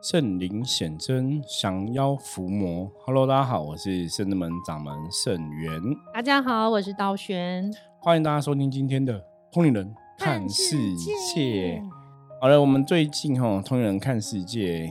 [0.00, 2.88] 圣灵显真，降妖伏魔。
[3.04, 5.82] Hello，大家好，我是圣智门掌门圣元。
[6.14, 7.68] 大家好，我是道玄。
[7.98, 9.18] 欢迎大家收听今天的
[9.52, 10.76] 《通灵人看世
[11.34, 11.82] 界》。
[12.40, 14.86] 好了，我们最近哈《通灵人看世界》，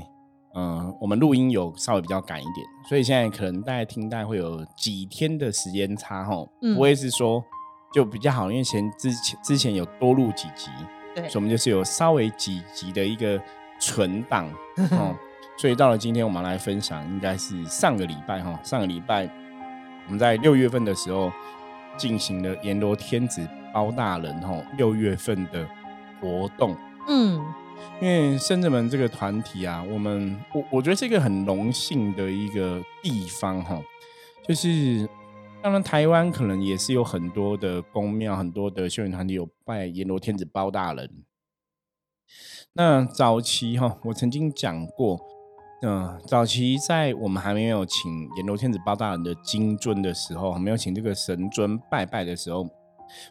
[0.55, 6.46] 嗯，我们录音有稍微比较赶一点，所以现在可能大家听，大概会有几天的时间差哈，
[6.76, 7.42] 不会是说
[7.94, 10.70] 就比较好，因为前之前之前有多录几集，
[11.16, 13.42] 对，所以我们就是有稍微几集的一个。
[13.80, 14.50] 存档
[14.91, 15.16] 哦，
[15.57, 19.29] 所以到了今天，我们来分享，应该是上个礼拜哈，上个礼拜
[20.06, 21.32] 我们在六月份的时候
[21.98, 25.68] 进行了阎罗天子包大人哈六月份的
[26.21, 26.75] 活动。
[27.07, 27.43] 嗯，
[28.01, 33.81] 因为深圳门这个团体啊，我们我我觉得是一个很荣幸的一个地方哈，
[34.48, 35.08] 就是
[35.62, 41.09] 当然台湾可能也是有很多的宫庙，很多的修行团体有拜阎罗天子包大人。
[42.73, 45.19] 那早期哈，我曾经讲过，
[45.81, 52.67] 嗯，早期在我们还没有请阎罗天子包大人的金尊的时候，没有请这个神尊拜拜的时候，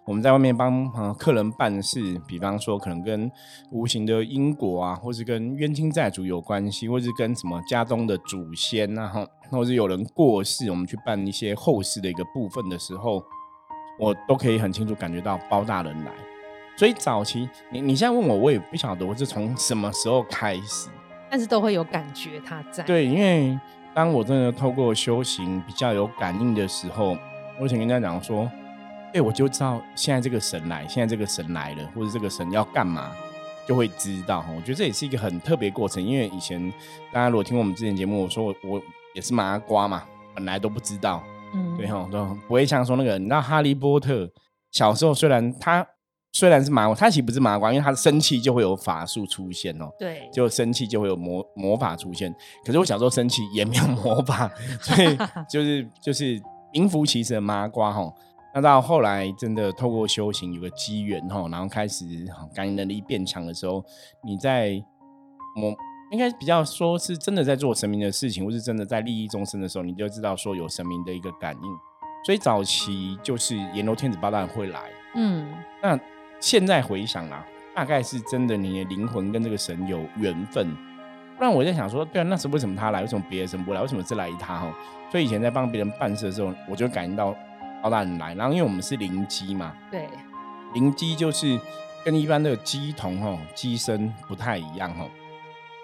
[0.06, 3.30] 我们在外面帮客人办事，比方说可能跟
[3.70, 13.22] 无形的因果啊，或是跟冤亲债主有关系，或是跟什么家中的祖先啊，哈，或是有人过世，我们去办一些后事的一个部分的时候，
[13.98, 16.12] 我都可以很清楚感觉到包大人来。
[16.77, 20.91] 所以早期，你你现在问我，我也不晓得我是从什么时候开始，
[21.30, 22.84] 但是都会有感觉他在。
[22.84, 23.58] 对，因为
[23.94, 27.16] 当我真的透过修行比较有感应的时候，
[27.58, 28.47] 我想跟大家讲说，
[29.14, 33.10] 哎，我就知道现在这个神来，现在这个神来了，或者这个神要干嘛，
[33.66, 34.44] 就会知道。
[34.54, 36.70] 我觉得这也是一个很特别过程，因为以前
[37.10, 38.82] 大家如果听我们之前节目，我说我我
[39.14, 40.04] 也是麻瓜嘛，
[40.34, 41.22] 本来都不知道，
[41.54, 44.30] 嗯，对哈，都不会像说那个，你知道哈利波特
[44.72, 45.86] 小时候虽然他。
[46.39, 49.91] 虽然是麻瓜，他其实不是麻瓜，因为他生气就会有法术出现哦。
[49.98, 52.31] 对，就生气就会有魔魔法出现。
[52.62, 54.51] 可是我小时候生气也没有魔法，
[54.83, 55.17] 所以
[55.48, 56.39] 就是就是
[56.75, 58.12] 名副其实的麻瓜哈。
[58.55, 62.05] 那到后来真的透过修行有个机缘哈，然后开始
[62.55, 63.83] 感应能力变强的时候，
[64.22, 64.72] 你在
[65.62, 65.75] 我
[66.12, 71.69] 应该比较说是真的在做神明的事情，或是真的在利益众生的时候，你就知道说有神明的一个感应。
[72.27, 75.50] 所以早期就是阎罗天子八大人会来，嗯，
[75.83, 75.99] 那。
[76.41, 80.74] 现在回想啊，大概是真的，你的灵魂跟这个神有缘分。
[81.36, 83.02] 不然我在想说，对啊，那是为什么他来？
[83.02, 83.82] 为什么别的神不来？
[83.82, 84.64] 为什么只来他？
[84.64, 84.72] 哦，
[85.10, 87.36] 所以以前在帮别人办事的时候，我就感应到
[87.82, 88.34] 包大人来。
[88.34, 90.08] 然后因为我们是灵机嘛，对，
[90.72, 91.60] 灵机就是
[92.04, 95.10] 跟一般的机童哦机身不太一样哦。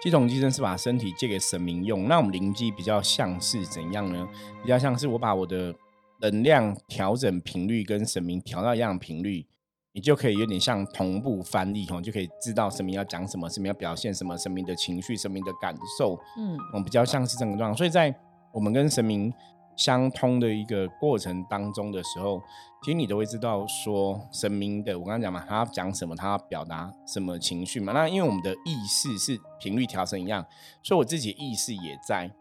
[0.01, 4.27] 机童机身是把身体借给神明用，那我们灵机比较像是怎样呢？
[4.63, 5.73] 比较像是我把我的
[6.19, 9.45] 能量调整频率跟神明调到一样频率。
[9.93, 17.77] 你就可以有点像同步翻译，吼，就可以知道神明要讲什么，神明要表现什么，神明的情绪、神明的感受，嗯，我们比较像是这个状况。
[17.77, 18.13] 所以在
[18.51, 19.31] 我们跟神明
[19.75, 22.41] 相通的一个过程当中的时候，
[22.81, 27.93] 其实你都会知道说神明的，我刚刚讲嘛，他要讲什么，他要表达什么情绪嘛。
[27.93, 30.43] 那因为我们的意识是频率调成一样，
[30.81, 32.31] 所以我自己意识也在。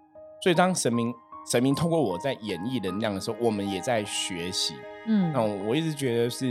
[0.42, 1.12] 所以当神明
[1.44, 4.75] 神明通过我在演绎能量的时候，我们也在学习。
[5.06, 6.47] 嗯，那我一直觉得是，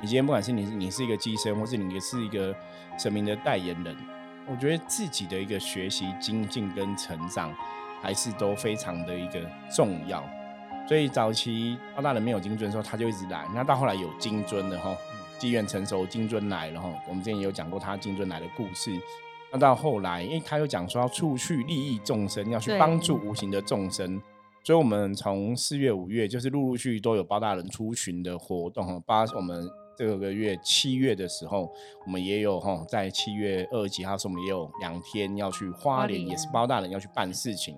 [0.00, 2.54] 你今天不管是你你是一个机身，或是你是一个
[2.98, 3.96] 神明的代言人，
[4.46, 7.50] 我觉得自己的一个学习精进跟成长，
[8.02, 9.40] 还是都非常的一个
[9.74, 10.22] 重要。
[10.86, 13.46] 所以早期澳大人没有金尊的时候，他就一直来。
[13.54, 14.94] 那到后来有金尊的哈，
[15.38, 16.90] 机缘成熟，金尊来了哈。
[17.08, 18.92] 我们之前也有讲过他金尊来的故事。
[19.50, 24.20] 那到后来，因为他又讲说要出去利益众生，要去帮助无形的众生。
[24.64, 28.98] 所以，我们从四月、五月，就是陆陆续续都有包大人出巡的活动哈。
[29.04, 31.70] 八，我们这个月七月的时候，
[32.06, 37.76] 我们也有哈，在七月二十几号时，我们也有两天要去花莲，也是包大人要去办事情。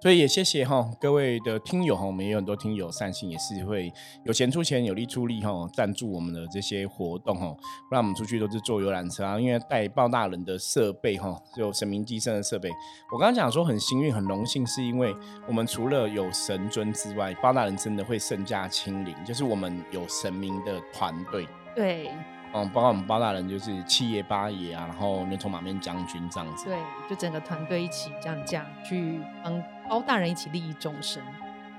[0.00, 3.92] 所以也谢谢哈各位的听友哈，我们也有很多听友善心，也是会
[4.24, 7.46] 有钱出钱，有力出力哈，赞助我们的这些活动哈。
[7.88, 12.70] 不然我们出去都是坐游览车啊，因为带包大人的设备哈，有神明机身的设备。
[13.12, 15.14] 我刚刚讲说很幸运、很荣幸，是因为
[15.46, 21.46] 我们除了有神尊之外，包大人真的会圣驾亲临，就是我们有神明的团队。
[21.74, 22.10] 对。
[22.56, 26.64] 嗯，包括我们包大人就是七爷八爷啊，然后牛头马面将军这样子。
[26.64, 31.22] 对，就整个团队一起这样这样去帮包大人一起利益众生。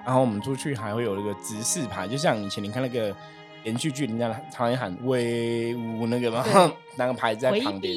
[0.05, 3.15] 然后我们出去还会有一个指示牌，就像以前你看那个
[3.63, 6.45] 连续剧，人家常常喊威武那个嘛，
[6.95, 7.95] 那个牌子在旁边。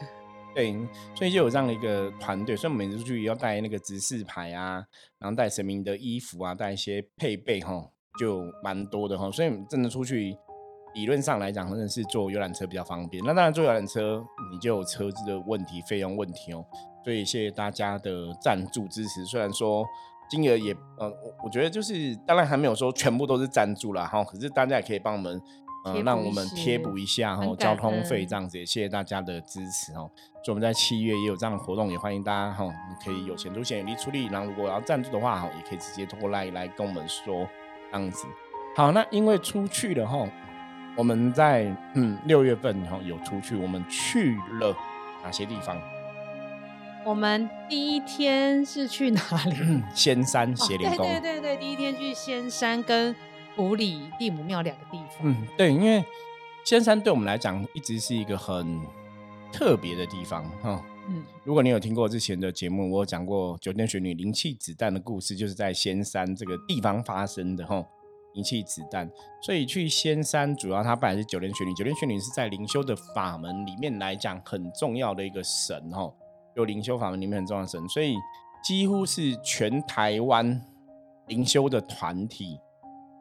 [0.54, 0.76] 对，
[1.14, 4.84] 所以就有这样的一个团队，所以我们每次出去要带那个指示牌啊，
[5.18, 7.82] 然后带神明的衣服啊，带一些配备哈，
[8.18, 9.30] 就蛮多的哈。
[9.30, 10.36] 所以真的出去。
[10.94, 13.22] 理论上来讲，真的是坐游览车比较方便。
[13.24, 16.64] 那当然，坐游览车你就有车子的问题、费用问题哦。
[17.04, 19.24] 所以谢谢大家的赞助支持。
[19.24, 19.84] 虽然说
[20.28, 25.40] 金额也呃，我我觉得就是当然还没有说全部都是赞助啦哈，可是大家也可以帮我们
[25.86, 28.58] 呃让我们贴补一下哈交通费这样子。
[28.58, 30.10] 也谢谢大家的支持哦。
[30.44, 32.70] 所以我们在七月也有这样的活动，也欢迎大家哈，
[33.02, 34.26] 可以有钱出钱，有力出力。
[34.26, 37.48] 然后如果要赞助的话哈，也可以直接通过来来跟我们说
[37.90, 38.26] 这样子。
[38.76, 40.28] 好，那因为出去了哈，
[40.98, 44.76] 我们在嗯六月份哈有出去，我们去了
[45.22, 45.80] 哪些地方？
[47.04, 49.80] 我们第一天是去哪里？
[49.94, 51.06] 仙山邪灵宫。
[51.06, 53.14] 对对对对，第一天去仙山跟
[53.56, 55.18] 五里地母庙两个地方。
[55.22, 56.04] 嗯，对，因为
[56.64, 58.80] 仙山对我们来讲一直是一个很
[59.52, 60.84] 特别的地方哈。
[61.08, 67.86] 嗯，如果你有听过之前的节目，我有讲过九天玄女灵气子弹的故事，就是在仙山这个地方发生的哈。
[68.34, 69.10] 灵气子弹，
[69.42, 76.12] 所以去仙山主要它本来是九天玄女，九天玄女是在灵修的法门里面来讲很重要的一个神哦。
[76.54, 78.16] 有灵修法门里面很重要的神，所以
[78.62, 80.60] 几乎是全台湾
[81.26, 82.58] 灵修的团体，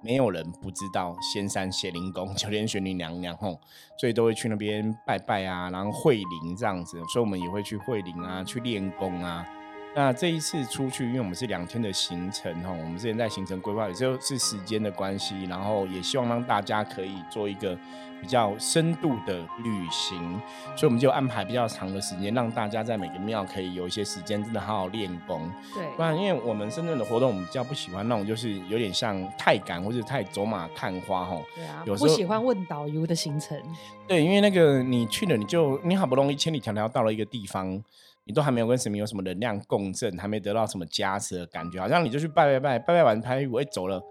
[0.03, 3.59] 没有人不知道仙山谢灵宫九天玄女娘娘吼，
[3.99, 9.47] 所以都会去那边拜拜啊，然后会灵这样子，所以我们也会去会灵啊，去练功啊。
[9.97, 17.75] 那这一次出去，因为我们是两天的行程哈，我们之前在行程规划，也就是时间的关系，然后也希望让大家可以做一个
[18.21, 20.39] 比较深度的旅行，
[20.75, 25.51] 所以我们就安排比较长的时间，让大家在每个庙可以有一些时间，真的好好练功。
[25.73, 31.41] 对，不然因为我们深圳的活动，我们比较不喜欢那种就是有点像太赶或者太走马看花哈。
[31.55, 33.59] 对啊，有时候不喜欢问导游的行程。
[34.07, 37.83] 对，因为那个你去了，你就你好不容易千里迢迢到了一个地方。
[38.27, 44.01] 你都还没有跟神明有什么能量共振，还没得到什么加持的感觉，好像你就去拜拜拜拜拜完拍我一走了，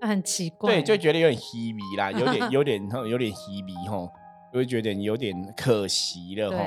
[0.00, 0.72] 那很奇怪。
[0.72, 4.08] 对，就觉得有点稀微啦，有点 有点有点稀微吼，
[4.50, 6.58] 就会觉得有点可惜了吼，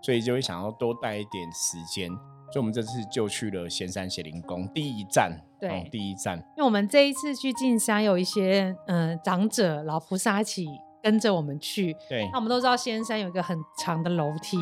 [0.00, 2.08] 所以就会想要多待一点时间。
[2.50, 6.38] 所以我们这次就去了仙山邪灵宫第一站，对，第一站。
[6.38, 10.66] 因为我们这一次去进山，有一些嗯长者老菩萨一起
[11.02, 12.28] 跟着我们去，对。
[12.30, 14.58] 那我们都知道仙山有一个很长的楼梯。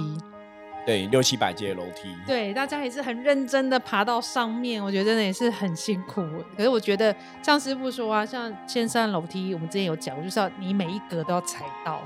[0.86, 2.16] 对，六七百阶楼梯。
[2.26, 6.22] 对，大家也是很认真的爬到上面，我觉得真的也是很辛苦。
[6.56, 12.00] 可是我觉得，像师傅说啊，像千山楼梯，我们之前有讲，就是要你每一格都要踩到，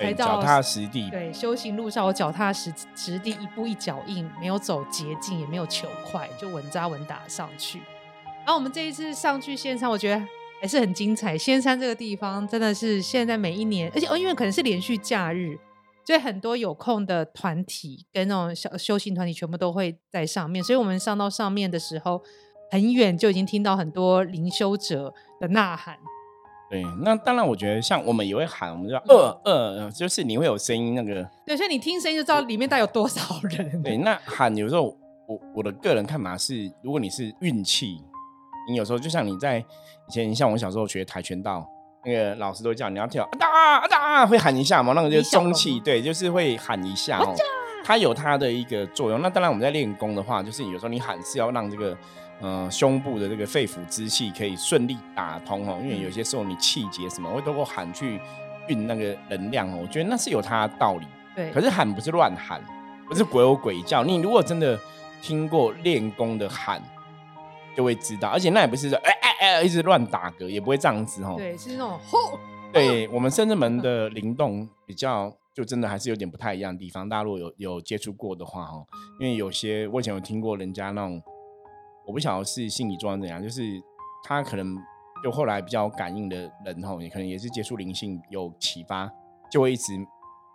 [0.00, 1.10] 踩到脚踏实地。
[1.10, 7.78] 对，修行路上我脚踏实实地，一步一脚印，没有走捷径，也没有求快，就稳扎稳打上去。
[8.38, 10.22] 然后我们这一次上去仙山，我觉得
[10.62, 11.36] 还是很精彩。
[11.36, 15.58] 仙山这个地方真的是现在每一年，而且哦，因为可能是连续假日。
[16.08, 20.64] 所以很多有空的团体跟那种小修行团体，全部都会在上面。
[20.64, 22.22] 所以我们上到上面的时候，
[22.70, 25.98] 很远就已经听到很多灵修者的呐喊。
[26.70, 31.30] 对，那当然，我觉得像我们也会喊，我们叫二二，就是你会有声音那个。
[31.44, 33.82] 对，所以你听声音就知道里面带有多少人。
[33.82, 34.84] 对，那喊有时候，
[35.28, 38.02] 我我的个人看法是，如果你是运气，
[38.70, 41.68] 你有时候就像你在以前，像我小时候学跆拳道。
[42.04, 44.92] 那个老师都叫你要跳啊哒啊哒，会喊一下嘛？
[44.94, 47.34] 那个就是中气，对，就是会喊一下哦。
[47.84, 49.20] 它有它的一个作用。
[49.20, 51.96] 那当然，我们在练功的话，就是有时候你喊是要让这个
[52.40, 55.78] 呃胸部的这个肺腑之气可以顺利打通哦。
[55.82, 58.20] 因为有些时候你气结什么，会通过喊去
[58.68, 59.78] 运那个能量哦。
[59.82, 61.06] 我觉得那是有它的道理。
[61.34, 61.50] 对。
[61.50, 62.60] 可是喊不是乱喊，
[63.08, 64.04] 不是鬼吼鬼叫。
[64.04, 64.78] 你如果真的
[65.20, 66.80] 听过练功的喊。
[67.76, 71.34] 就会知道，而且那也不是说哎哎哎一直乱打嗝，也不会这样子哦。
[71.36, 72.38] 对，是那种吼。
[72.72, 77.08] 对我们深圳门的灵动比较，就真的还是有点不太一样的地方。
[77.08, 78.86] 大家如果有有接触过的话哦，
[79.18, 81.22] 因为有些我以前有听过人家那种，
[82.06, 83.62] 我不晓得是心理状况怎样，就是
[84.24, 84.76] 他可能
[85.24, 89.10] 就后来比较感应的人哦，也可能也是接触灵性有启发，
[89.50, 89.94] 就会一直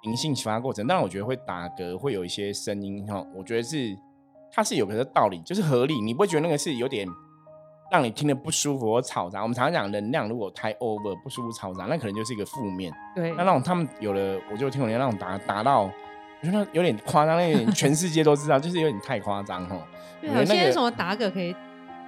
[0.04, 0.86] 灵性启发过程。
[0.86, 3.98] 但我觉得会打嗝，会有一些声音哈，我觉得是。
[4.56, 7.08] 它是有个道理，就是合理，你不会觉得那个是有点
[7.94, 9.44] 让你听得不舒服或嘈杂。
[9.44, 12.92] 我们常常讲能量如果太 over 不舒服嘈杂，那可能就是一个负面。
[13.14, 15.92] 对，那那种他们有的，我就听人家那种打打到，我
[16.44, 19.78] 觉得有点夸张，那点全世界都知道， 就是有点太夸张哈。
[20.22, 21.56] 有些什么打嗝可以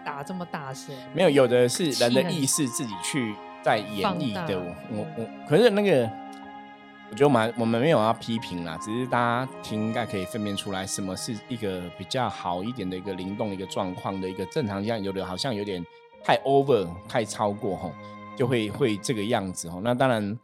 [0.03, 0.95] 打这么大声？
[1.13, 4.59] 没有，有的是人的意识自己去在演绎的。
[4.91, 6.09] 我我可是那个。
[7.11, 15.85] 我觉得我们我们没有要批评啦，只是大家听应该可以分辨出来，什么是一个比较好一点的一个灵动的一个状况的一个正常样，有的好像有点
[16.23, 17.91] 太 over 太超过吼，
[18.35, 19.81] 就会会这个样子吼。
[19.81, 20.39] 那当然，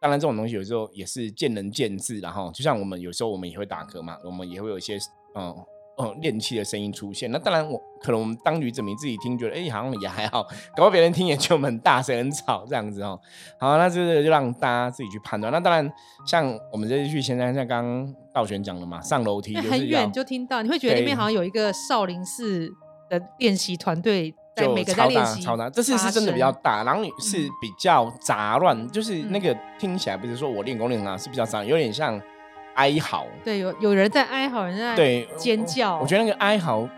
[0.00, 4.98] 当然这种东西有时候也是见仁见智，然后就像我们有时候我们也会打嗝嘛，我们也会有一些
[5.34, 5.54] 嗯
[5.96, 7.30] 哦练气的声音出现。
[7.30, 10.42] 那当然，我可能我们当局者迷自己听，觉得哎好像也还好，
[10.76, 13.18] 搞到别人听也觉得我们很大声很吵这样子哦。
[13.58, 15.52] 好，那这个就让大家自己去判断。
[15.52, 15.90] 那当然，
[16.26, 22.70] 像我们这次去现在像刚刚道玄讲的嘛，上楼梯很远就听到，你会觉得里面好像有一个少林寺
[23.08, 24.34] 的练习团队。
[24.56, 32.18] 就超大超大，这次是真的比较大，然后是比较杂乱，就是那个听起来不是说我练功练啊，是比较杂，有点像
[32.76, 33.26] 哀嚎。
[33.44, 35.98] 对，有有人在哀嚎，人在对尖叫。
[35.98, 36.88] 我觉得那个哀嚎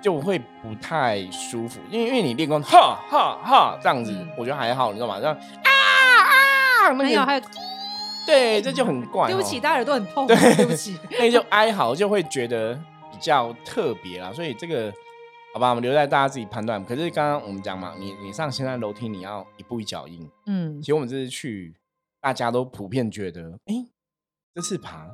[0.00, 5.18] 就会不太舒服，因为因为你练功哈哈哈这样子，我觉得还好，你知道吗？
[5.18, 7.42] 这样啊啊，没有还有，
[8.26, 9.28] 对，这就很怪。
[9.28, 10.26] 对不起，大家耳朵很痛。
[10.26, 12.74] 对，对不起， 那就哀嚎就会觉得
[13.10, 14.92] 比较特别啦，所以这个。
[15.52, 16.84] 好吧，我们留在大家自己判断。
[16.84, 20.24] 可是刚刚我们讲嘛，你你上现在楼梯，你要一步一脚印。
[20.46, 21.74] 嗯，其实我们这次去，
[22.20, 23.79] 大家都普遍觉得，哎，
[24.54, 25.06] 这次爬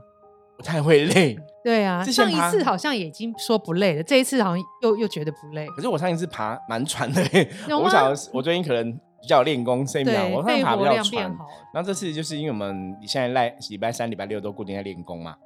[0.56, 1.36] 不太会累。
[1.64, 5.66] 对啊，上一次好像已经说不累了，这一次好像又又觉得不累。
[5.68, 7.22] 可是我上一次爬蛮喘的，
[7.68, 11.24] 我想我最近可能比较练功，所以我上次爬比较喘。
[11.72, 15.36] 然后这次就是因为我们现在赖礼拜三、礼拜六都固定在练功嘛，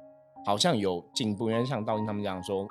[0.45, 2.67] 好像有进步，因为像道英他们讲说。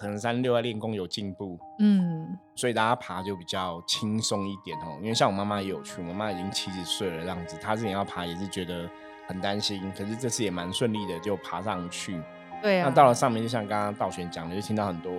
[0.00, 2.24] 可能三六在练功有进步，嗯，
[2.54, 4.96] 所以大家爬就比较轻松一点哦。
[5.00, 8.88] 因为像我妈妈也有去，我妈已经七十岁了，这样子，她之前要爬也是觉得
[9.28, 12.20] 很担心，可是这次也蛮顺利的，就爬上去。
[12.60, 12.88] 对啊。
[12.88, 15.12] 那到了上面，就像刚刚道玄讲的，就听到很多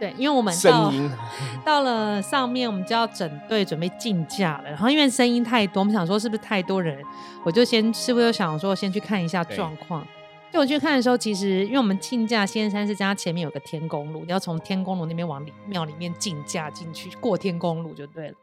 [0.00, 1.10] 对，因为我们声音
[1.64, 4.70] 到了上面，我们就要整队准备竞价了。
[4.70, 7.02] 然后因为声音太多，我们想说是不是太多人，
[7.44, 10.06] 我就先是不是想说先去看一下状况。
[10.50, 18.34] 就我去看的时候，其实因为我们进价仙山是家前面有个天宫路，你要从天宫路那边往里庙里面进价进去，过天宫路就对了。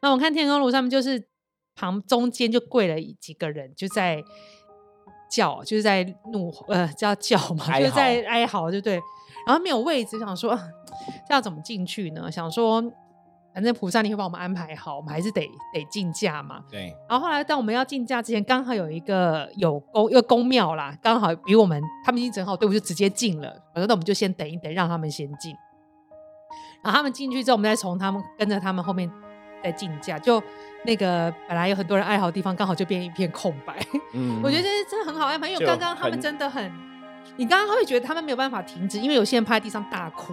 [0.00, 1.20] 那我看天宫路上面就是
[1.80, 4.22] 旁中间就跪了几个人，就在
[5.30, 9.00] 叫，就是在怒呃叫叫嘛，就在哀嚎，就对。
[9.46, 10.54] 然后没有位置，想说
[11.26, 12.30] 这要怎么进去呢？
[12.30, 12.84] 想说。
[13.52, 15.44] 反正菩萨你会帮我们安排好，我们还是得
[15.74, 16.62] 得进驾嘛。
[16.70, 16.94] 对。
[17.08, 23.48] 然后后来，当我们要进驾之前，刚好有一个有公一个宫庙啦，刚好比我们他们已经整好队伍，就直接进了。
[23.74, 25.52] 我说那我们就先等一等，让他们先进。
[26.84, 29.10] 然后他们进去之后，我们再从他们跟着他们后面
[29.64, 30.16] 再进驾。
[30.16, 30.40] 就
[30.84, 33.74] 那个本来有很多人哀嚎的地方，刚好就变一片空白。
[34.14, 34.40] 嗯。
[34.44, 36.72] 我觉得这真的很好安排，因为刚刚他们真的很，
[37.36, 40.32] 你刚刚会觉得他们没有办法停止，因为有些人趴在地上大哭。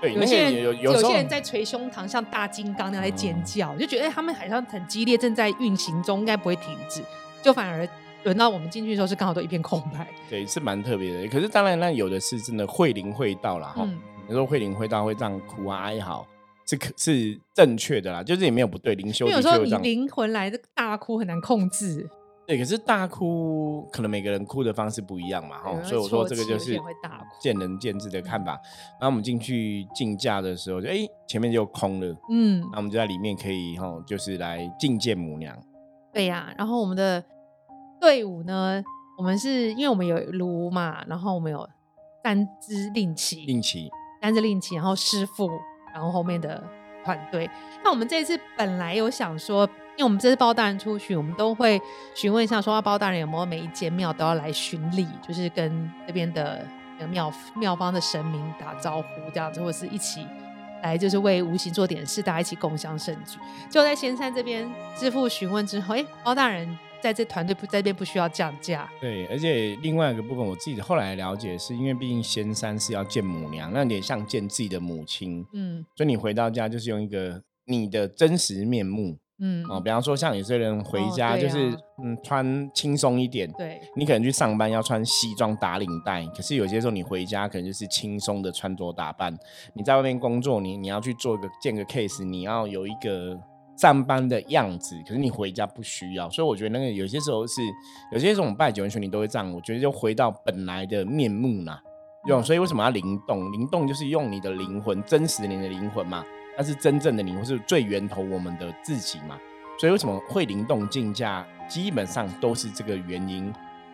[0.00, 7.02] 对有些人有有些人在捶胸膛，像大金刚那样在尖叫，就觉得哎，他们好像很激烈，正在运行中，应该不会停止。
[7.42, 7.86] 就反而
[8.24, 10.06] 轮到我们进去的时候，是刚好都一片空白。
[10.30, 11.28] 对，是蛮特别的。
[11.28, 13.86] 可是当然，那有的是真的会灵会到了哈。
[14.26, 16.26] 有时候会灵会到会这样哭啊哀嚎，
[16.70, 18.94] 是可是正确的啦，就是也没有不对。
[18.94, 22.08] 灵修有时候你灵魂来的大哭很难控制。
[22.46, 26.76] 对，可是大哭可能每个人哭的方式不一样嘛，哈，所以我说这个就是
[27.40, 28.52] 见仁见智的看法。
[29.00, 30.98] 然后我们进去竞价的时候，就哎
[31.28, 35.56] 前面就空了，嗯，那我们就在里面可以哈，就是来觐见母娘。
[36.12, 37.24] 对呀，然后我们的
[38.00, 38.82] 队伍呢，
[39.16, 41.68] 我们是因为我们有炉嘛，然后我们有
[42.24, 43.88] 三支令旗，令旗，
[44.20, 45.48] 三支令旗，然后师傅，
[45.92, 46.62] 然后后面的
[47.04, 47.48] 团队。
[47.84, 49.68] 那我们这次本来有想说。
[49.96, 51.78] 因为我们这次包大人出去，我们都会
[52.14, 56.64] 询问一下，说包大人有没有每一间庙都要来巡礼，就是跟这边的
[57.10, 60.26] 庙庙方的神明打招呼这样子，或者是一起
[60.82, 63.38] 来就是为无形做点事，大家一起共享盛举。
[63.68, 64.66] 就在仙山这边，
[64.96, 68.88] 师傅询问之后，哎，包大人在这团队不在这边不需要降价。
[69.00, 79.18] 对，而且另外一个部分，我自己后来了解是因为毕竟仙山是要见母娘，那有点像见自己的母亲，嗯，所以你回到家就是用一个你的真实面目。
[79.42, 81.70] 嗯哦，比方说像有些人回家就是
[82.04, 89.34] 嗯穿轻松一点，对，你可能去上班要穿西装打领带，可是有些时候你回家可能就是轻松的穿着打扮。
[89.72, 93.40] 你在外面工作，你你要去做一个见个 case，你要有一个
[93.80, 96.28] 上班的样子，可是你回家不需要。
[96.28, 97.62] 所以我觉得那个有些时候是
[98.12, 101.82] 有些这种拜九人群你都会这样，我觉得就回到本来的面目啦。
[102.26, 103.50] 用所以为什么要灵动？
[103.50, 106.22] 灵动就是用你的灵魂，真实你的灵魂嘛。
[106.58, 109.38] 那是真正的灵魂是最源头我们的自己嘛？
[109.78, 111.46] 所以为什么会灵动竞价？
[111.66, 113.50] 基本上都是这个原因，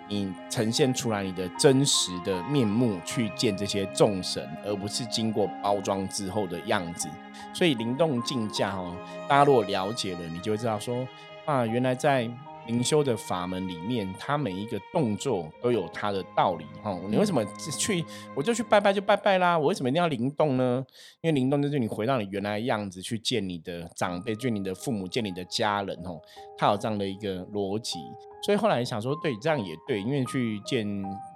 [0.09, 7.09] 你呈现出来你的真实的面目去见这些众神，而不是经过包装之后的样子。
[7.53, 8.95] 所以灵动竞价哦，
[9.29, 11.07] 大家如果了解了，你就会知道说
[11.45, 12.31] 啊，原来在。
[12.67, 16.99] 灵修的法门里面，它每一个动作都有它的道理哈。
[17.09, 17.45] 你为什么
[17.79, 18.05] 去
[18.35, 19.59] 我就去拜拜就拜拜啦？
[19.59, 20.85] 我为什么一定要灵动呢？
[21.21, 26.21] 因为灵动就是你回到你原来的样子去见你的长辈，见你的父母，见你的家人哦。
[26.59, 27.99] 它有这样的一个逻辑，
[28.43, 30.87] 所以后来想说，对，这样也对，因为去见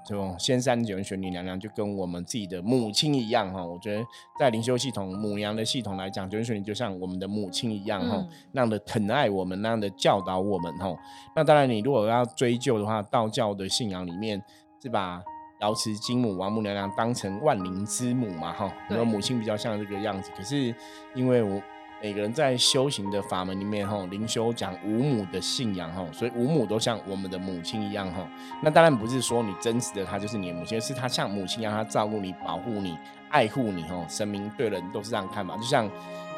[0.07, 3.64] 这种仙山九天玄女娘娘就跟我们自己的母亲一样哈。
[3.64, 4.04] 我觉得
[4.38, 10.97] 在灵修系统母娘的系统来讲，九天玄女就像我们的母亲一样哈，那样的疼爱我们，那样的教导我们哈。
[11.37, 14.42] 那当然，你如果要追究的话，道教的信仰里面
[14.83, 15.23] 是把
[15.61, 20.30] 瑶池金母、王母娘娘当成万灵之母嘛哈，然后母亲比较像这个样子。
[20.37, 20.75] 可是
[21.14, 21.61] 因为我。
[22.02, 28.26] 每个人在修行的法门里面，吼，灵修讲五母的信仰，吼，所以五母都像我们的母亲一样，吼。
[28.62, 32.97] 那当然不是说你真实的她就是你的母亲，是她像母亲一样，她照顾你、保护你、
[33.28, 34.02] 爱护你，吼。
[34.09, 35.87] 神明对人都是这样看嘛，就像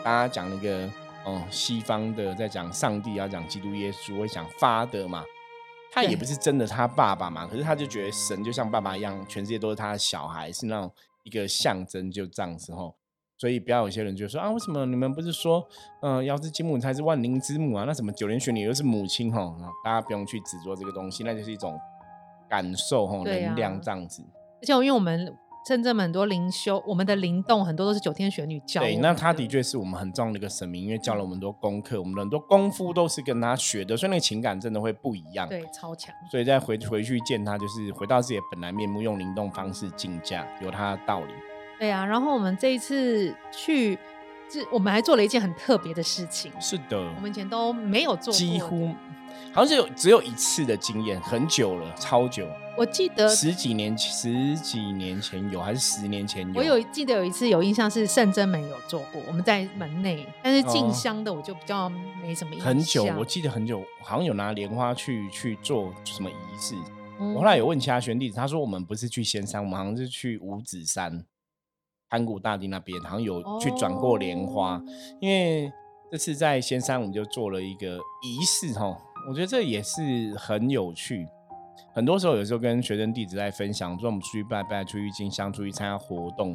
[0.02, 0.90] 大家讲那个，
[1.24, 5.24] 哦，西方的在讲上帝要讲基督耶稣，会讲发的嘛，
[5.92, 10.92] 他也不是真的他爸爸嘛，可是他就觉得神就像爸爸一样，全世界都是他的小孩，是那种
[11.22, 12.92] 一个象征，就这样子，哈。
[13.42, 15.66] 所以不要有些人就说啊，为什么你们不是说，
[16.00, 17.82] 嗯，瑶池金母才是万灵之母啊？
[17.84, 19.52] 那什么九莲玄女又是母亲哈？
[19.84, 21.76] 大家不用去执着这个东西，那就是一种
[22.48, 24.22] 感受哈，能量这样子。
[24.60, 28.80] 而且因为我们真正很多灵修，我们的灵动很多都是九天玄女教。
[28.80, 35.48] 对，那他的确是我们很重要的一个神明，因为教了我们很多功课，我们的很多功夫都是跟他学的，所以那个情感真的会不一样。
[35.48, 36.14] 对，超强。
[36.30, 41.32] 所以再回回去见他，就是回到自己的本来面目，用灵动方式进价，有他的道理。
[41.82, 43.98] 对啊，然后我们这一次去，
[44.48, 46.52] 这我们还做了一件很特别的事情。
[46.60, 48.94] 是的，我们以前都没有做过，几乎
[49.52, 52.46] 好像是有只有一次的经验，很久了，超久。
[52.78, 56.60] 我记得十几年十几年前有，还是十年前有？
[56.60, 61.88] 我有记得有一次有印象是圣真门有做过，我们在门内，但是进香的我就比较
[62.22, 62.68] 没什么印象。
[62.68, 66.76] 很久，我记得很久，好像有拿莲花去去做什么仪式。
[67.18, 71.24] 我后来有问其他兄弟，他说我们不是去仙山，我们好像是去五指山。
[72.12, 74.78] 盘古大帝那边好像有去转过莲花，
[75.18, 75.72] 因为
[76.10, 78.94] 这次在仙山我们就做了一个仪式哈，
[79.26, 81.26] 我觉得这也是很有趣。
[81.94, 86.54] 很多时候有时候跟学生弟子在分享，说我们出去拜拜、出去进香、出去参加活动，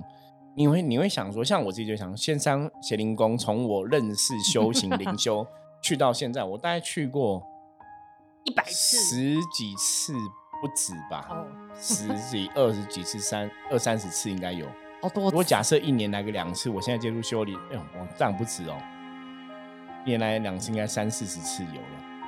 [0.55, 5.43] 你会你会想说，像我自己就想，仙山邪灵宫从我认识修行灵修
[5.81, 7.41] 去到现在，我大概去过
[8.43, 11.27] 一百次、十几次不止吧，
[11.73, 14.67] 十几、二十几次、三二三十次应该有。
[15.01, 18.75] 如果假设一年来个两次，我现在接触修理，哎呦，我这样不止哦。
[20.05, 21.87] 一年来两次，应该三四十次有了，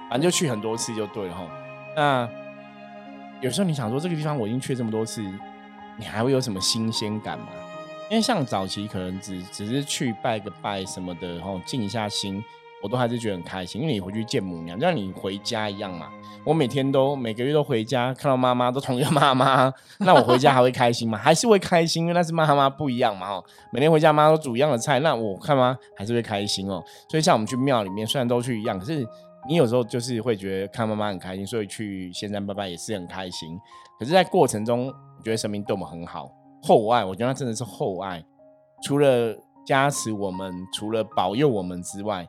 [0.10, 1.48] 反正就去很多次就对了哈。
[1.96, 2.30] 那
[3.41, 5.22] 有时候你想说，这个地方我已经去这么多次，
[5.98, 7.48] 你还会有什么新鲜感吗？
[8.10, 12.43] 因为像早期可能只只是去拜个拜什么的，然后静一下心。
[12.82, 16.10] 我都还是觉得很开心，因为你回去见母娘，就像你回家一样嘛。
[16.46, 21.18] 我每天都每个月都回家，看到妈妈都同一个妈妈，那我回家还会开心吗？
[21.22, 23.30] 还是会开心，因为那是妈妈不一样嘛。
[23.30, 26.82] 哦，每天回家妈都煮一样的菜，那我看妈还是会开心哦。
[27.10, 29.06] 所以像我们去庙里面，虽然都去一样，可是
[29.50, 33.60] 你有时候就是会觉得看妈妈很开心，所以去仙山拜拜也是很开心。
[34.00, 36.32] 可是，在过程中，我觉得神明对我们很好，
[36.63, 38.24] 厚爱，我觉得那真的是厚爱，
[38.82, 42.26] 除了加持我们，除了保佑我们之外。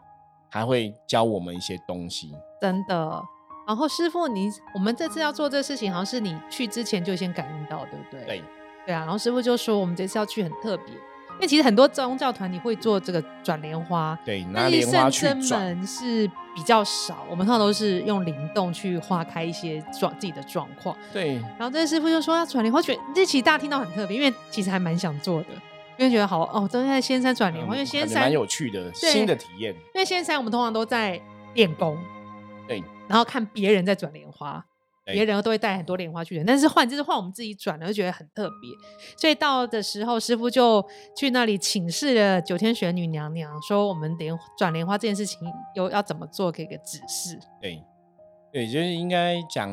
[0.51, 3.23] 还会教我们一些东西，真的。
[3.67, 8.25] 然后师傅，你我们这次要做这事情，好像是你去之前就先感应到，对不对？
[8.25, 8.43] 对，
[8.85, 9.01] 对啊。
[9.01, 10.93] 然后师傅就说，我们这次要去很特别，
[11.35, 17.25] 因为其实很多宗教团体会做这个转莲花，对，拿莲花去转是比较少。
[17.31, 20.97] 我们通常都是用灵动去化开一些状自己的状况。
[21.13, 21.37] 对。
[21.57, 25.49] 然后这师傅就说要转莲花，觉这其实大家听到很特别，因为其实还蛮想做的。
[26.01, 29.75] 因为觉得好哦，都在仙山转莲花，因为仙山蛮有趣的新的体验。
[29.95, 31.21] 因为仙山我们通常都在
[31.55, 31.99] 练功，
[32.67, 34.65] 对，然后看别人在转莲花，
[35.05, 38.71] 别人都会带很多莲花去但是换就是换我们自己转了，就觉得很特别。
[39.15, 40.83] 所以到的时候，师傅就
[41.15, 45.39] 去那里请示了九天玄女娘娘，说我们莲转莲花这件事情
[45.75, 47.39] 有要怎么做，给个指示。
[47.61, 47.85] 对，
[48.51, 49.71] 对，就是应该讲，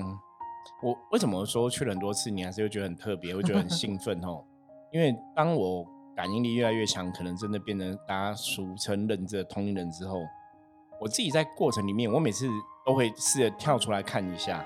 [0.84, 4.44] 我为什么说去了很多次，你还是会觉得很特别，会觉得很兴奋哦？
[4.92, 5.86] 因为当我
[6.18, 10.20] 感应力越来越强，可能真的变成大家俗称认知的通灵人之后，
[11.00, 12.50] 我自己在过程里面，我每次
[12.84, 14.66] 都会试着跳出来看一下，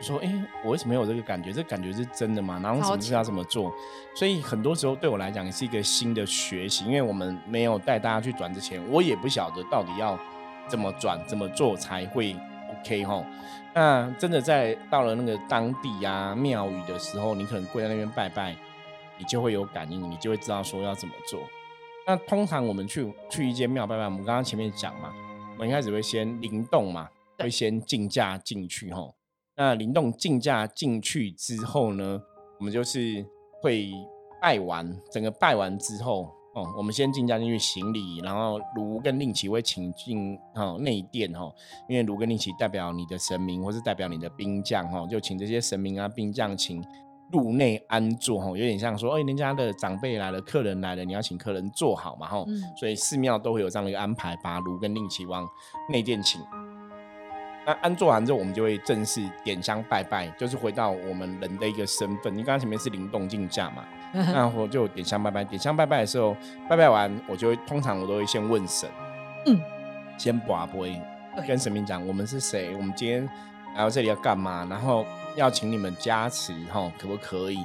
[0.00, 0.32] 说：“哎，
[0.64, 1.52] 我为什么有这个感觉？
[1.52, 2.58] 这感觉是真的吗？
[2.62, 3.70] 然后什么事要怎么做？”
[4.16, 10.18] 所以很多时候对我来讲也是一个新的学习，因为我们没有带大家去转之前，我也不晓得到底要
[10.66, 12.34] 怎么转、怎么做才会
[12.80, 13.22] OK 哈。
[13.74, 18.56] 那真的在到了那个当地啊庙宇的时候，你可能跪在那边拜拜。
[19.18, 21.40] 你就会有感应，你就会知道说要怎么做。
[22.04, 25.12] 那通常我们去去一间庙拜拜，我们刚刚前面讲嘛，
[25.52, 29.14] 我们一开始会先灵动嘛，会先竞价进去吼。
[29.54, 32.20] 那灵动竞价进去之后呢，
[32.58, 33.24] 我们就是
[33.60, 33.92] 会
[34.40, 41.54] 拜完，整个拜完之后，哦，我们先竞价进去行礼，然后炉跟令旗会请进哦内殿吼，
[41.88, 46.84] 因为炉跟令旗代表你的神明或是代表你的兵将吼，就请这些神明啊兵将请。
[47.32, 52.44] 入内安坐哈，有点像说，哎，人家的长辈来了，客人来了，你要请客人坐好嘛哈。
[52.76, 55.48] 所以寺庙都会有这样的一个安排，把炉跟令旗往
[55.88, 56.40] 内殿请。
[57.64, 62.32] 那安坐完之后，我们就会正式点香拜拜，就是回到我们人的一个身份。
[62.32, 65.44] 你刚刚前面是灵动竞价嘛， 那我就点香拜拜。
[65.44, 66.36] 点香拜拜的时候，
[66.68, 68.90] 拜拜完，我就会通常我都会先问神，
[69.46, 69.60] 嗯，
[70.18, 71.00] 先卜杯，
[71.46, 73.28] 跟神明讲我们是谁，我们今天
[73.74, 75.04] 来到这里要干嘛，然后
[75.36, 77.58] 要请你们加持哈，可不可以？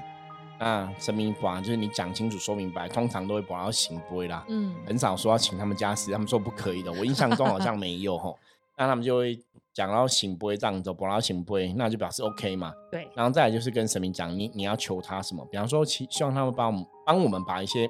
[0.59, 6.91] 那神明卜就是你讲清楚说明白，通常都会卜到醒杯啦，嗯，很少说要请他们加持，他们说不可以的。
[6.91, 8.37] 我印象中好像没有吼，
[8.77, 9.39] 那他们就会。
[9.73, 12.73] 讲然后醒不会这样走，不然后醒不会，那就表示 OK 嘛。
[12.91, 15.45] 对，然后再来就是跟神明讲，你你要求他什么？
[15.51, 17.87] 比方说，希希望他们帮我们帮我们把一些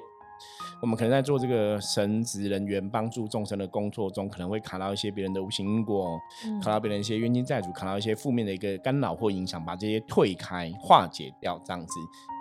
[0.80, 6.18] 我们可能在做这个神职人员帮助众生的工作中，可能会卡到一些别人的无形因果，
[6.62, 11.94] 卡到别人一些冤亲债主，卡到一些负面的一个干扰或影响，把这些退开化解掉这样子，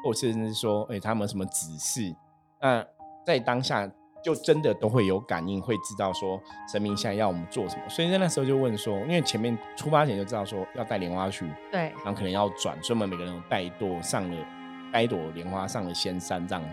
[0.04, 2.16] 或甚至是说，哎，他们什么指示？
[2.62, 2.86] 那
[3.26, 3.90] 在当下。
[4.24, 14.46] 就真的都会有感应，会知道说神明现在要我们做什么，所以在那时候就问说，因为前面出发前就知道说要带莲花去，对，然后可能要转，所以我们每个人带一朵上了，
[14.92, 16.64] 带一朵莲花上了仙山这样。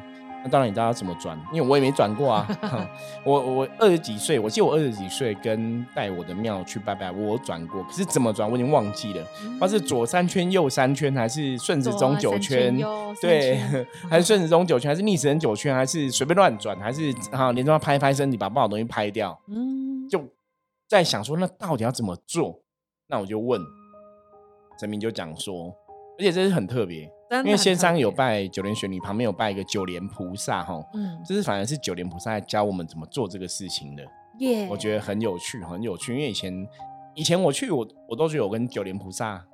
[0.44, 2.46] 那当然你知道要怎么转，因为我也没转过啊。
[3.24, 9.26] 我我二十几岁，我记得我二十几岁跟带我的庙去拜拜，我转过，可是怎么转我已经忘记了，
[9.58, 12.76] 它是左三圈右三圈，还是顺时钟九圈？
[13.22, 13.58] 对，
[14.10, 19.40] 还是顺时钟九圈，还是逆时针九圈，还是随便乱转，还是啊连着拍拍身体把不好东西拍掉？
[19.48, 20.22] 嗯，就
[20.86, 22.60] 在想说那到底要怎么做？
[23.06, 23.58] 那我就问
[24.78, 25.74] 神明就讲说，
[26.18, 27.10] 而且这是很特别。
[27.30, 34.04] 因为先生有拜九莲玄女，旁边有拜一个九莲菩萨，哈，嗯，这是反而是九莲菩萨教我们怎么做这个事情的，
[34.38, 36.14] 耶，我觉得很有趣，很有趣。
[36.14, 36.68] 因为以前
[37.14, 39.44] 以前我去，我我都觉得我跟九莲菩萨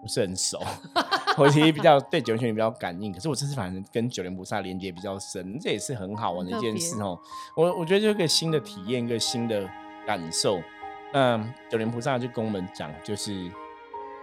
[0.00, 0.60] 不是很熟，
[1.36, 7.18] 我其实比较对九莲玄女比较感应，可是我这次反正跟九莲菩萨连接比较深，这也是很好玩的一件事哦。
[7.56, 9.68] 我我觉得这个新的体验，一个新的
[10.06, 10.60] 感受。
[11.12, 11.36] 那
[11.68, 13.50] 九莲菩萨就跟我们讲，就是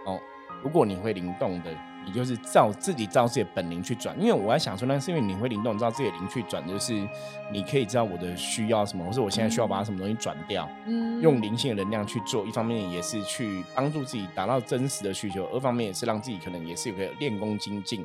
[0.06, 0.18] 哦，
[0.62, 1.70] 如果你会灵动的。
[2.04, 6.92] 你就是照自己照自己的本领去转，因为我在想说，那是因为你会灵动，照自己的灵去转，就是
[7.52, 18.04] 你可以知道我的需要什么，或是我现在需要把什么东西转掉，嗯，用灵性的能量去做，一方面也是去帮助自己达到真实的需求，二方面也是让自己可能也是有个练功精进。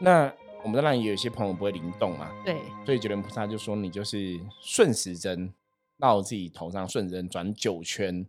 [0.00, 5.52] 那我们当然也有一些朋友不会灵动嘛，对，所以九莲菩萨就说你就是顺时针
[5.98, 8.26] 绕自己头上，顺时针转九圈，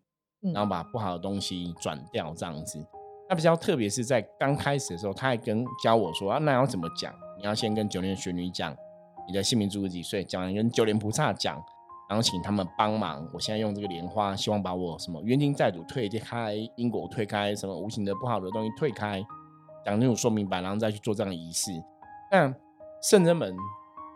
[0.54, 2.86] 然后把不好的东西转掉，这样子。
[3.30, 7.14] 那比较特别是在刚开始的时候，他还跟教我说啊，那要怎么讲？
[7.38, 8.76] 你要先跟九莲玄女讲
[9.28, 11.62] 你的姓名、住几岁，讲完跟九莲菩萨讲，
[12.10, 13.28] 然后请他们帮忙。
[13.34, 19.22] 我现在用这个莲花，希望把我什么冤亲债主退开，因果退开，什么无形的不好的东西退开，
[19.86, 21.72] 讲清楚说明白，然后再去做这样的仪式。
[22.32, 22.54] 那
[23.02, 23.56] 圣真门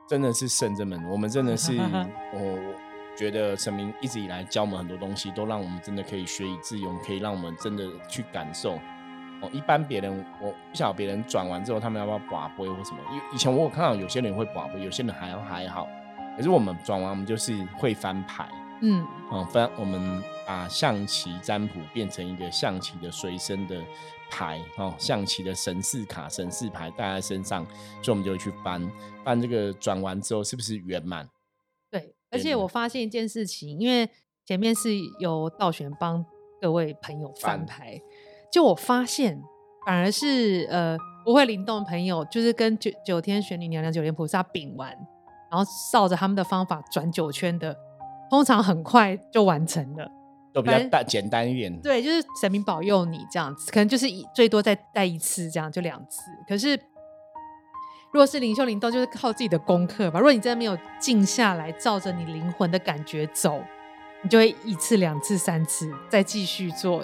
[0.10, 1.78] 真的是圣真门，我们真的是
[2.34, 2.76] 我
[3.17, 8.80] 觉得神明一直以来教我们很多东西，都让我们真的可以学以致用，可以让我们真的去感受。
[9.42, 15.88] 哦，一般别人我不晓得别人转完之后他们要不要拔杯或什么，因为以前我有看到有些人会拔杯，有些人还还好。
[16.38, 18.50] 可是我们转完我们就是会翻牌，
[18.82, 23.84] 嗯，哦翻我们把象棋占卜变成一个象棋的随身的
[24.30, 27.66] 牌，哦象棋的神士卡、神士牌带在身上，
[28.02, 28.92] 所以我们就会去翻
[29.26, 31.28] 翻这个转完之后是不是圆满？
[31.90, 34.10] 对，而且我发现一件事情，因为
[34.46, 36.26] 前面是由道玄帮
[36.62, 38.00] 各位朋友翻牌。
[38.52, 39.42] 就我发现，
[39.86, 44.90] 反而是呃不会灵动的朋友，就是跟九九天玄女娘娘、九天菩萨禀完，
[45.50, 47.76] 然后照着他们的方法转九圈的，
[48.30, 50.12] 通常很快就完成了，
[50.54, 51.82] 都比较大简单一点。
[51.82, 56.24] 对，就是神明保佑你这样子，可能就是一最多再带一次这样，就两次。
[56.46, 56.76] 可是
[58.12, 60.20] 如果是灵修灵动，就是靠自己的功课吧。
[60.20, 63.62] 如果你真的没有静下来，照着你灵魂的感觉走，
[64.22, 67.02] 你就会一次、两次、三次，再继续做。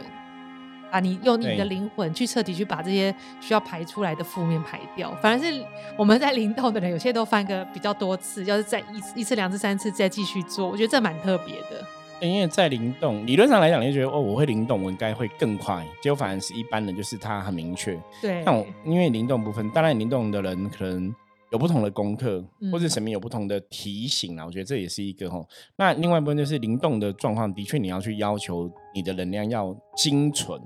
[0.91, 5.63] 啊，你用你的灵魂去彻底去把这些需要排出来的负面排掉，反而是
[5.97, 11.85] 我们在灵动的人，有些都翻个比较多次，要是再一一次、两次、三次再继续做，我觉得这蛮特别的。
[12.19, 15.85] 因为在灵动理论上来讲，你就觉得哦，我会灵动，我应该会更快。
[16.01, 17.95] 结果反而是一般的，就是他很明确。
[18.19, 21.13] 对，那我因为灵动部分，当然灵动的人可能
[21.51, 25.45] 有不同的功课，或者神明有不同的提醒啊，我觉得这也是一个哈。
[25.75, 30.59] 那另外一部分就是灵动的状况，的确你要去要求你的能量要精纯。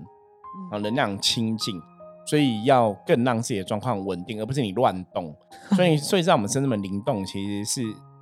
[0.72, 1.82] 啊，能量清净，
[2.26, 5.36] 所以要更让自己的状况稳定，而不是你乱动。
[5.76, 7.82] 所以， 所以在我们深圳门灵动，其实是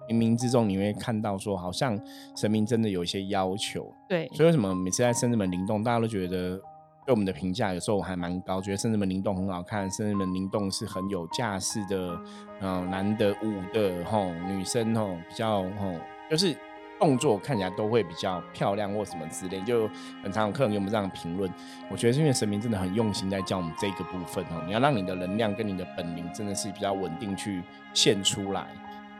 [0.09, 1.99] 冥冥之中你会看到说，好像
[2.35, 3.91] 神明真的有一些要求。
[4.07, 4.27] 对。
[4.33, 6.57] 所以为什么每次在深圳门灵动，大家都觉得
[7.05, 12.19] 对我们的评价有时候还蛮高，觉得圣人们灵动很好看，圣人们灵动是很有架势的，
[12.61, 15.93] 嗯，男的、舞的，吼，女生吼比较吼，
[16.29, 16.55] 就是
[16.99, 19.89] 动作看起来都会比较漂亮或什么之类，就
[20.21, 21.51] 很常有客人给我们这样评论。
[21.89, 28.67] 我觉得是因为神明真的很用心在教我们这个部分哦，你要让你的能量跟你的本领真的是比较稳定去现出来，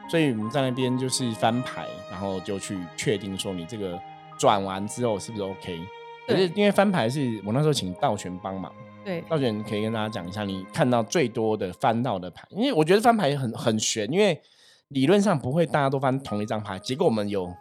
[0.10, 4.00] 所以我们在那边就是翻牌，然后就去确定说你这个
[4.38, 5.80] 转完之后是不是 OK。
[6.28, 8.72] 可是因为翻牌是我那时候请道玄帮忙，
[9.04, 14.40] 对，道玄可以跟大家讲一下，你看到最多的翻到的牌，因为我觉得翻牌很很悬，因为
[14.90, 17.52] 理论上不会大家都翻同一张牌，结果我们有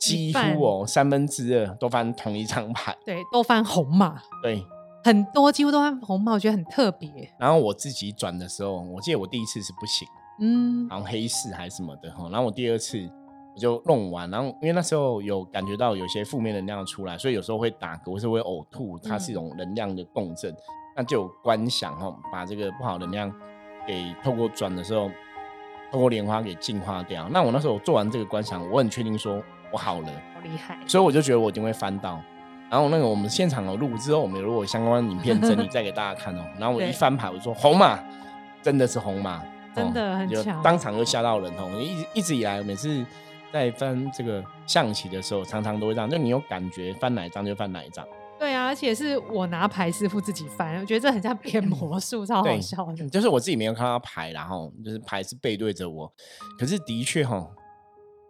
[0.00, 4.64] 几乎哦三分之二都翻同一张牌，对，都翻红马，对，
[5.04, 7.08] 很多几乎都翻红马，我觉得很特别。
[7.38, 10.08] 然后我自己转的时候，我记得我第一次是不行，
[10.40, 13.08] 嗯，然后黑市还是什么的哈，然后我第二次。
[13.52, 20.54] 我就弄完，然后因为那时候有感觉到有些负面能量出来，所以有时候会打嗝，或是会呕吐，它是一种能量的共振，
[20.96, 23.28] 那就有观想哈，把这个不好能量
[23.88, 25.10] 给透过转的时候，
[25.90, 27.28] 透过莲花给净化掉。
[27.30, 32.20] 那我那时候做完这个观想，我很确定说我好了，好厉害，所以我就觉得我一定会翻到。
[32.70, 36.44] 然后那个我们现场有录之后，我们如果相关影片整理 再给大家看哦。
[36.58, 37.98] 然后我一翻牌，我说红马，
[38.62, 39.42] 真的是红马，
[39.74, 41.70] 真的很强，当场就吓到人哦。
[41.80, 43.04] 一一直以来每次。
[43.52, 48.06] 在翻这个象棋的时候，常常都会这样，就你有感觉翻哪一张就翻哪一张。
[48.38, 53.08] 对啊，而且是我拿牌师傅自己翻，我觉得这很像变魔术，超好笑的。
[53.08, 56.08] 就是我自己没有看到牌，然后就是牌是背对着我，
[56.56, 57.44] 可是的确哈，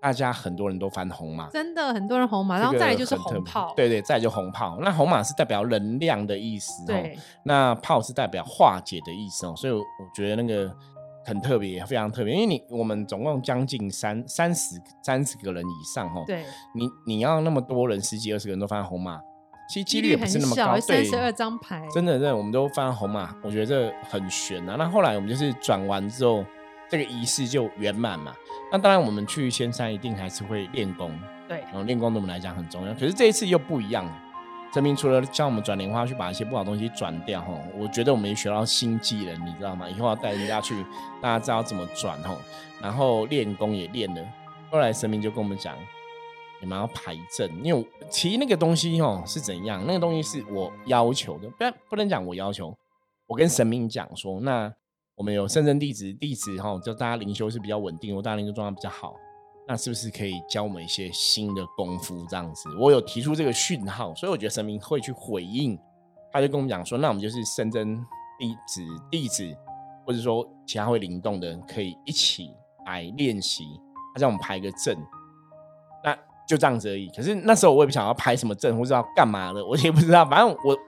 [0.01, 4.79] 大家很多人都翻红马，真的很多人红马，然后再来就是红炮，对对，再就红炮。
[4.81, 9.85] 那红马是代表能量的意思，对，那炮是代表化解的意思哦，所以我
[10.15, 10.75] 觉得那个。
[11.23, 16.43] 很特别，非常特别，因为你我们总共将近三三十三十个人以上哦，对，
[16.75, 19.21] 你你要那么多人十几二十个人都翻红马，
[19.69, 24.77] 其实几率也不是那么高，三十二张牌，真的，真的，我们都翻红马，我觉得这很悬啊。
[24.79, 26.43] 那后来我们就是转完之后，
[26.91, 28.35] 这个仪式就圆满嘛。
[28.73, 31.11] 那当然，我们去仙山一定还是会练功，
[31.49, 32.93] 对，然后练功对我们来讲很重要。
[32.95, 34.23] 可是这一次又不一样了。
[34.73, 39.89] 证明除了教我们转莲花去把一些不好东西转掉哈，我觉得我们也学到新技能，你知道吗？
[39.91, 40.85] 以后要带人家去，
[41.21, 42.37] 大家知道怎么转哈。
[42.81, 44.23] 然后练功也练了。
[44.71, 45.75] 后来神明就跟我们讲，
[46.61, 49.83] 你们要排阵，因为其实那个东西哈是怎样？
[49.85, 52.73] 那个东西是我要求的，不不能讲我要求。
[53.27, 54.73] 我跟神明讲说，那
[55.21, 59.15] 我们有圣真弟子，弟子哈，就大家灵修是比较稳定，我大家灵修状况比较好。
[59.69, 62.25] 那是不是可以教我们一些新的功夫？
[62.27, 65.79] 这样子，我有提出这个讯号，所以我觉得神明会去回应。
[66.33, 67.95] 他就跟我们讲说，那我们就是圣真
[68.39, 69.55] 弟子、弟子，
[70.07, 72.51] 或者说其他会灵动的人，可以一起
[72.87, 73.65] 来练习。
[74.15, 74.97] 他叫我们排个阵，
[76.03, 76.17] 那
[76.49, 77.11] 就这样子而已。
[77.11, 80.25] 可是那时候我也不想要排什么阵，或者要干嘛的，我也不知道。
[80.25, 80.79] 反正我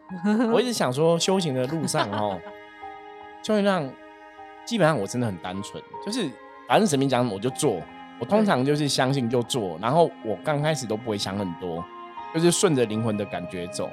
[0.55, 2.41] 我一直想说，修行的路上哦，
[3.45, 3.87] 修行上
[4.65, 6.31] 基本上我真的很单纯，就是
[6.69, 7.81] 反正神明讲什么我就做。
[8.21, 11.85] 我通常就是相信就做，然后我刚开始都不会想很多，
[12.33, 13.91] 就是顺着灵魂的感觉走。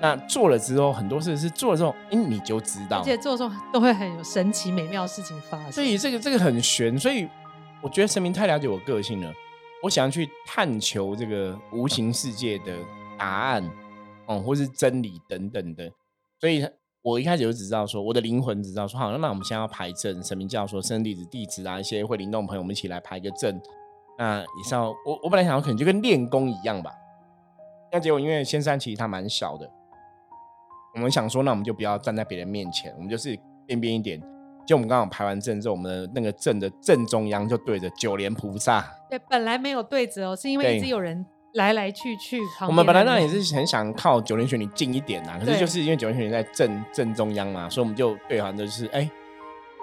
[0.00, 3.00] 那做了之后，很多事是做了之后，哎，你就知道。
[3.00, 5.72] 而且做的时候都会很有神奇美妙的事情发生。
[5.72, 7.28] 所以这个这个很玄，所以
[7.82, 9.30] 我觉得神明太了解我个性了。
[9.82, 12.72] 我想要去探求这个无形世界的
[13.18, 13.70] 答案，
[14.24, 15.90] 哦，或是真理等等的，
[16.40, 16.66] 所以。
[17.06, 23.62] 我一开始就只知道说，我的灵魂只知道说，好，那我们现在要排阵，神明叫说，生弟子、弟子啊，一些会灵动朋友，我们一起来排个阵。
[24.18, 26.92] 那也是要我，我本来想要可能就跟练功一样吧。
[27.92, 29.70] 那结果因为仙山其实它蛮小的，
[30.96, 34.20] 我们想说，那我们就不要站在别人面前，我们就是边边一点。
[34.66, 38.84] 就我们刚好排完阵之后，我们的那个阵的正中央就对着九莲菩萨。
[39.08, 41.24] 对，本来没有对着哦，是因为一直有人。
[41.56, 42.38] 来来去去，
[42.68, 49.10] 我们本来那也是很想靠九连玄女近一点呐，可是就是因为九连玄女在正正中央嘛，所以我们就对好的就是哎，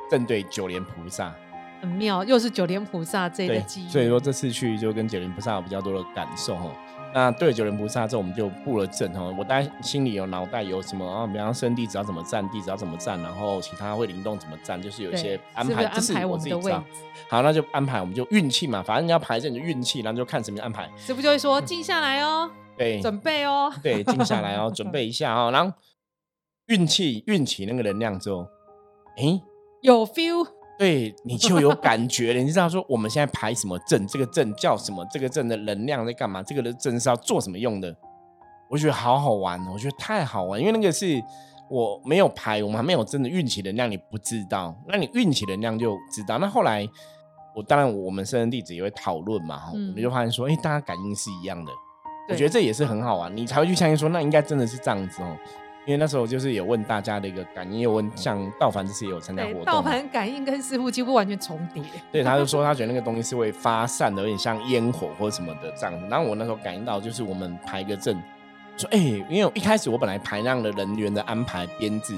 [0.09, 1.33] 正对九连菩萨，
[1.81, 6.69] 很妙，又是九莲菩萨这个记忆，所以说这次去就跟九莲菩萨有比较多的感受哈。
[7.13, 9.21] 那对九人菩萨之后，我们就布了阵哈。
[9.37, 11.27] 我大家心里有脑袋有什么啊？
[11.27, 15.85] 比方生地只要怎么站，地只要怎么站，然后其他会灵动怎么站，就是有一些安排。
[15.85, 16.83] 安排我自己知道。
[17.29, 20.89] 好，那就安排，我们就运气嘛，反正你要排阵就运气，然后就看什么安排。
[20.97, 25.75] 师傅就会说静下来哦， 对，准备哦，对，静下来哦， 准备一下哦，然后
[26.65, 28.47] 运气运起那个能量之后，
[29.17, 29.39] 哎，
[29.81, 30.47] 有 feel。
[30.77, 37.95] 对你就有感觉了，你知道说我们现在排什么阵，这个阵叫什么，这个阵的能量在干嘛，这个的阵是要做什么用的？
[38.69, 41.21] 我觉得好好玩，我觉得太好玩，因为那个是
[41.69, 46.39] 我没有排，我们还没有真的运气能量，你不知道，那你运气能量就知道。
[46.39, 46.87] 那后来
[47.55, 51.71] 我当然我们生人弟子也会讨论嘛，哈，我们就发现说，哎，大家感应是一样的，
[52.29, 55.37] 我觉得这也是很好玩，你才会去相信说，那应该真的是这样子哦。
[55.85, 61.83] 因为那时候就是有问大家的一个感应，有问像道凡这次也有参加活动，道凡感应跟师傅几乎完全重叠。
[62.09, 66.07] 对，他就说他觉得那个东西是会发散的，有点像烟火或者什么的这样子。
[66.09, 68.17] 然后我那时候感应到，就是我们排个阵，
[68.77, 68.97] 说哎，
[69.29, 72.17] 因为一开始我本来排那样的人员的安排编制，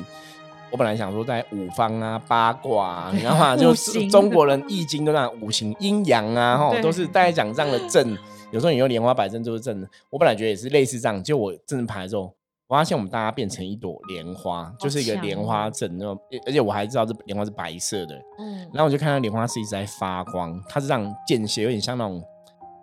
[0.69, 3.58] 我本来想说在五方啊、八卦，你知道吗？
[3.58, 8.15] 就是中国人易经都那五行阴阳啊，哈，都是大家讲这样的阵。
[8.51, 12.32] 有时候你用莲花摆阵就是阵，我本来觉得也是类似这样，就我阵排之后。
[12.67, 18.15] 我发现我们大家变成一朵莲花，就是一个莲花阵那种，而且我还知道这莲花是白色的。
[18.39, 22.23] 嗯，然后我就看到莲花是一直在发光，它是这样间歇，有点像那种，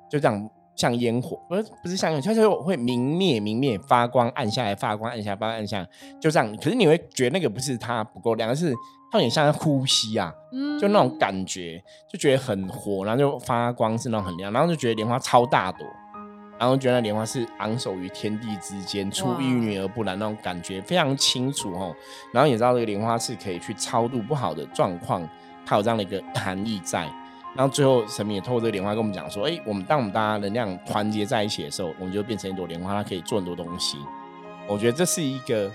[0.09, 5.85] 就这样像烟火，不是不是像烟火，它就会明灭明灭发光，暗下来发光，暗下来发光，暗下，
[6.21, 6.57] 就这样。
[6.59, 8.73] 可是你会觉得那个不是它不够亮，而是
[9.11, 10.33] 它有点像呼吸啊，
[10.81, 15.85] 就那种感觉，就觉得很火，然后就发光是那种很亮，然后就觉得莲花超大朵。
[16.63, 21.93] 然后觉得莲花是昂首于天地之间，出淤泥而不染那种感觉非常清楚哦。
[22.31, 25.29] 然后也知道这个莲花是可以去超度不好的状况，
[25.67, 27.01] 它有这样的一个含义在。
[27.57, 33.99] 然后最后神明也透过这个莲花跟我们讲说：，哎，我们当我们大家能量团结在一起的时候，我们就变成一朵莲花，它可以做很多东西。
[34.69, 35.69] 我觉得这是一个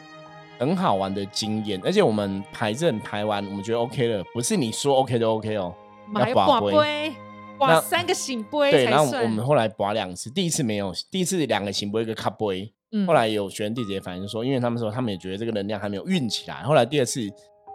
[0.57, 5.75] 很好玩的经验，而且我们排阵排完，我们觉得 OK 了，不是你说 OK 就 OK 哦，
[6.15, 7.13] 要挂龟。
[7.59, 12.71] 哇，三个醒杯对，然后我们后来拔两次，第一次没有，第一次两个醒杯一个卡杯，
[13.05, 17.21] 后来有学员弟姐反映说，因为他们说他们也觉得这个能量还没有运起来，后来第二次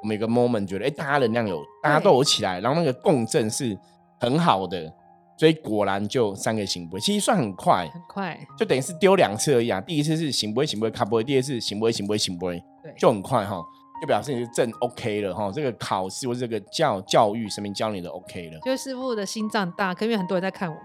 [0.03, 3.77] 我们一个 moment 觉得，哎，大家能量有，大家都有起来，然后那个共振是
[4.21, 4.93] 很好的，
[5.37, 13.63] 所以果然就三个醒杯，其实算很快，很快，就等于是丢两次而已啊，第一次是醒杯醒杯卡杯，第二次醒杯醒杯醒杯，对，就很快哈。
[14.03, 18.59] 就表示你是正 OK 了哈，这个考试或这个教教育，神明教你的 OK 了。
[18.65, 20.83] 就是师傅的心脏大，可因为很多人在看我们。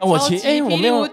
[0.00, 1.08] 我其实哎，我没有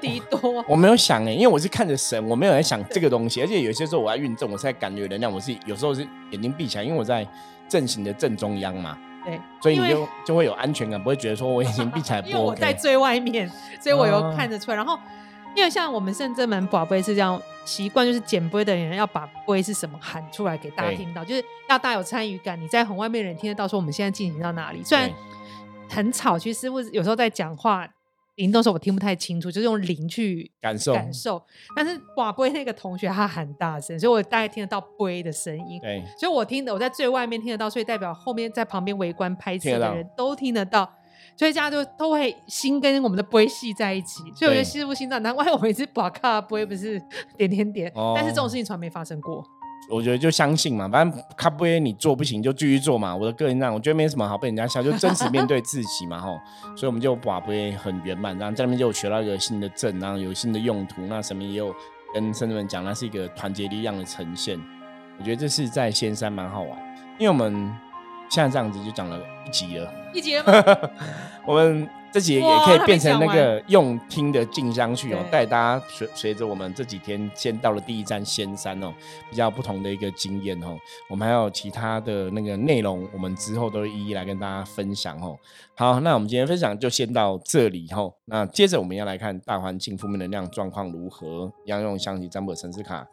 [0.68, 3.40] 我没有想哎，因为我是看着神，我没有在想这个东西。
[3.42, 7.24] 而且有些时候我在运动，我是在感觉能量，我是有时候是眼睛闭起来，因为我在
[7.70, 8.98] 正行的正中央嘛。
[9.24, 12.32] 对，所以你就就会有安全感，不会觉得说我眼睛闭起来 不 OK。
[12.32, 13.48] 因为我在最外面，
[13.80, 14.76] 所以我有看得出来。
[14.76, 14.98] 然后。
[15.58, 22.62] 因为像我们圣正门宝贝是这样习惯，就是捡杯的人要把杯是什么喊出来给大家听到，就是要大有参与感。
[22.62, 24.84] 你在很外面人听得到，说我们现在进行到哪里？
[24.84, 25.12] 虽然
[25.90, 27.88] 很吵，其实师傅有时候在讲话
[28.36, 31.42] 灵动时候我听不太清楚，就是用灵去感受感受。
[31.76, 35.80] 但是宝贝那个同学他很大声，所以我大概听得到杯的声音。
[35.82, 40.94] 对，所以我听的我在最外面听得到，所以代表后面在旁边围观拍摄的人都听得到。
[41.38, 47.00] 所以大家就都会心跟我们的杯系在一起，所以我觉得师傅心脏难怪我们一直把卡杯不是
[47.38, 49.46] 点点点，但是这种事情从来没发生过。
[49.90, 53.16] 我觉得就相信嘛，反正卡杯你做不行就继续做嘛。
[53.16, 56.38] 我的个人上，我觉得没什么好被人家笑，就真实面对自己嘛吼。
[56.76, 61.04] 所以我们就把杯很圆满，然后在那边就有学到一个新的阵，然后有新的用途。
[61.04, 61.74] 那神明也有
[62.14, 64.60] 跟圣人们讲，那是一个团结力量的呈现。
[65.20, 66.78] 我觉得这是在仙山蛮好玩，
[67.20, 67.72] 因为我们。
[68.30, 70.90] 现在这样子就讲了一集了，一集了吗？
[71.46, 78.94] 我们这集也可以变成那个用听的进香去哦，带大家随随着我们这几天先到了第一站仙山哦，
[79.30, 80.78] 比较不同的一个经验哦。
[81.10, 85.38] 我们还有其他的那个内容，我们之后都会一一来跟大家分享哦。
[85.76, 88.14] 好，那我们今天分享就先到这里哦。
[88.26, 93.08] 那接着我们要来看大环境负面能量状况如何，要用象棋占卜城市卡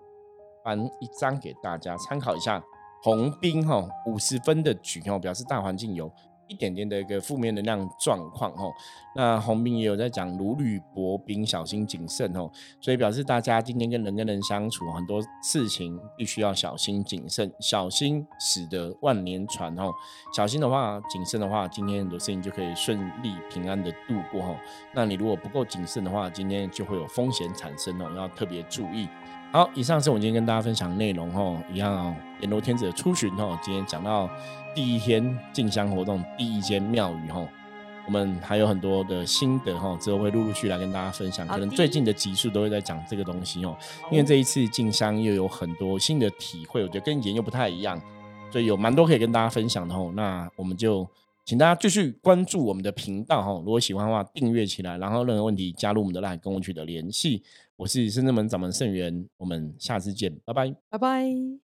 [0.64, 2.62] 翻一张给大家参考一下。
[3.04, 6.10] 红兵哈五十分的局哦，表示大环境有
[6.48, 8.72] 一点点的一个负面能量状况哦。
[9.14, 12.50] 那红兵也有在讲如履薄冰，小心谨慎哦。
[12.80, 19.92] 所以表示大家今天跟人跟人相处，很多事情必须要小心谨慎，小心使得万年船哦。
[20.34, 24.56] 小心的话，谨慎的话，今天很多事情就可以顺利平安的度过哦。
[24.94, 29.06] 那你如果不够谨慎的话，今天就会有风险产生哦，要特别注意。
[29.52, 32.16] 好，以上是我今天跟大家分享内容哦，一样哦。
[32.44, 34.28] 阎罗天子的出巡哈，今天讲到
[34.74, 37.48] 第一天进香活动第一间庙宇哈，
[38.07, 41.46] 我们还有很多的心得哈，之后会陆陆续来跟大家分享。
[41.48, 43.74] 可能最近的集数都会在讲这个东西哦，
[44.12, 47.98] 因为这一次进香又有很多新的体会，我觉得跟以前又不太一样，
[48.52, 50.12] 所以有蛮多可以跟大家分享的哦。
[50.14, 51.09] 那我们就
[51.46, 57.42] 请大家继续关注我们的频道哈，如果喜欢的话订阅起来，然后任何问题加入我们的 LINE 跟我取得联系。
[57.76, 61.63] 我是深圳门掌门盛元，我们下次见，拜拜，拜拜。